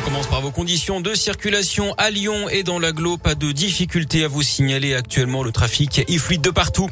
[0.00, 3.18] On commence par vos conditions de circulation à Lyon et dans l'agglo.
[3.18, 5.42] Pas de difficulté à vous signaler actuellement.
[5.42, 6.88] Le trafic est fluide de partout.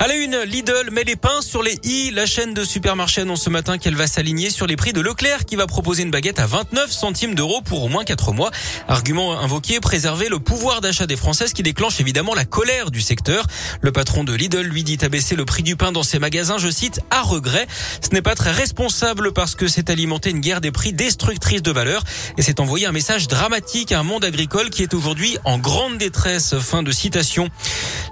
[0.00, 2.10] À la une, Lidl met les pains sur les i.
[2.10, 5.44] La chaîne de supermarchés annonce ce matin qu'elle va s'aligner sur les prix de Leclerc
[5.44, 8.50] qui va proposer une baguette à 29 centimes d'euros pour au moins 4 mois.
[8.88, 13.46] Argument invoqué, préserver le pouvoir d'achat des Françaises qui déclenche évidemment la colère du secteur.
[13.82, 16.70] Le patron de Lidl lui dit abaisser le prix du pain dans ses magasins, je
[16.70, 17.68] cite, à regret.
[18.02, 21.70] Ce n'est pas très responsable parce que c'est alimenter une guerre des prix destructrice de
[21.70, 22.02] valeur
[22.36, 25.98] et c'est envoyer un message dramatique à un monde agricole qui est aujourd'hui en grande
[25.98, 26.58] détresse.
[26.58, 27.50] Fin de citation.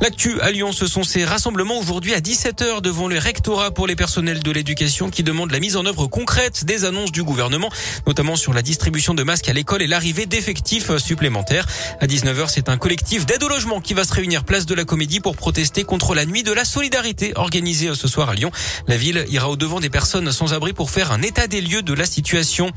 [0.03, 3.97] L'actu à Lyon, ce sont ces rassemblements aujourd'hui à 17h devant le rectorat pour les
[3.97, 7.71] personnels de l'éducation qui demandent la mise en œuvre concrète des annonces du gouvernement,
[8.07, 11.65] notamment sur la distribution de masques à l'école et l'arrivée d'effectifs supplémentaires.
[12.03, 14.85] À 19h, c'est un collectif d'aide au logement qui va se réunir place de la
[14.85, 18.51] Comédie pour protester contre la nuit de la solidarité organisée ce soir à Lyon.
[18.87, 21.80] La ville ira au devant des personnes sans abri pour faire un état des lieux
[21.80, 22.71] de la situation.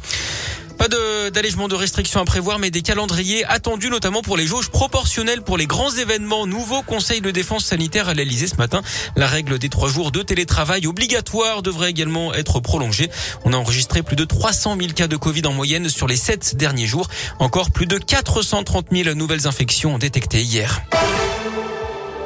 [0.79, 5.41] Pas d'allègement de, restrictions à prévoir, mais des calendriers attendus notamment pour les jauges proportionnelles
[5.41, 6.47] pour les grands événements.
[6.47, 8.81] Nouveau conseil de défense sanitaire à l'Elysée ce matin.
[9.17, 13.09] La règle des trois jours de télétravail obligatoire devrait également être prolongée.
[13.43, 16.55] On a enregistré plus de 300 000 cas de Covid en moyenne sur les sept
[16.55, 17.09] derniers jours.
[17.39, 20.81] Encore plus de 430 000 nouvelles infections détectées hier.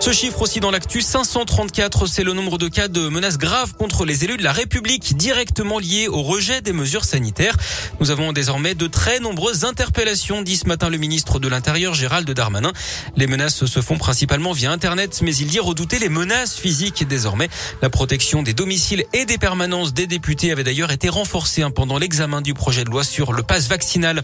[0.04, 4.04] Ce chiffre aussi dans l'actu, 534, c'est le nombre de cas de menaces graves contre
[4.04, 7.56] les élus de la République directement liés au rejet des mesures sanitaires.
[8.02, 12.30] Nous avons désormais de très nombreuses interpellations, dit ce matin le ministre de l'Intérieur Gérald
[12.30, 12.74] Darmanin.
[13.16, 17.48] Les menaces se font principalement via Internet, mais il dit redouter les menaces physiques désormais.
[17.82, 21.98] La protection des domiciles et des permanences des députés avait d'ailleurs été renforcée hein, pendant
[21.98, 24.24] l'examen du projet de loi sur le pass vaccinal.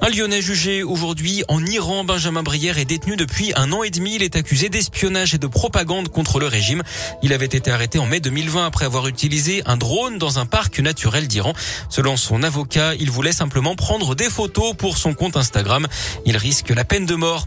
[0.00, 4.14] Un Lyonnais jugé aujourd'hui en Iran, Benjamin Brière est détenu depuis un an et demi.
[4.14, 6.82] Il est accusé d'espionnage et de propagande contre le régime.
[7.22, 10.80] Il avait été arrêté en mai 2020 après avoir utilisé un drone dans un parc
[10.80, 11.54] naturel d'Iran.
[11.88, 15.86] Selon son avocat, il voulait simplement prendre des photos pour son compte Instagram.
[16.26, 17.46] Il risque la peine de mort.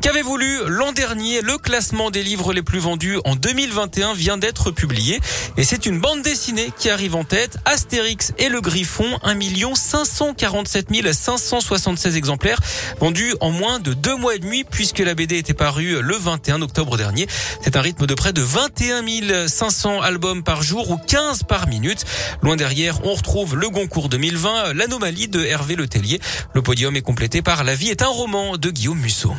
[0.00, 1.42] Qu'avez-vous lu l'an dernier?
[1.42, 5.20] Le classement des livres les plus vendus en 2021 vient d'être publié
[5.58, 7.58] et c'est une bande dessinée qui arrive en tête.
[7.66, 9.38] Astérix et le Griffon, 1
[9.74, 12.60] 547 576 exemplaires
[12.98, 16.62] vendus en moins de deux mois et demi puisque la BD était parue le 21
[16.62, 17.26] octobre dernier.
[17.62, 22.06] C'est un rythme de près de 21 500 albums par jour ou 15 par minute.
[22.40, 26.20] Loin derrière, on retrouve le Goncourt 2020, l'anomalie de Hervé Letellier.
[26.54, 29.34] Le podium est complété par La vie est un roman de Guillaume Musso.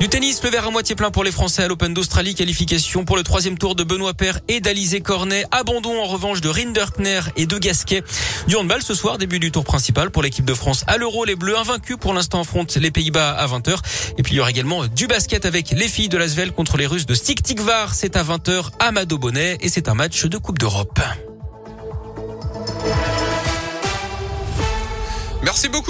[0.00, 2.34] Du tennis, le verre à moitié plein pour les Français à l'Open d'Australie.
[2.34, 5.44] Qualification pour le troisième tour de Benoît Paire et d'Alizé Cornet.
[5.50, 8.02] Abandon en revanche de Rinderkner et de Gasquet.
[8.48, 11.26] Du handball ce soir, début du tour principal pour l'équipe de France à l'Euro.
[11.26, 13.76] Les Bleus invaincus pour l'instant affrontent les Pays-Bas à 20h.
[14.16, 16.86] Et puis il y aura également du basket avec les filles de l'Asvel contre les
[16.86, 17.92] Russes de Stik Tikvar.
[17.92, 20.98] C'est à 20h à Mado Bonnet et c'est un match de Coupe d'Europe.
[25.42, 25.88] Merci beaucoup.